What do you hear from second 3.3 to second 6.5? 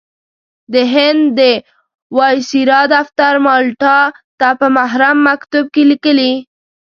مالټا ته په محرم مکتوب کې لیکلي.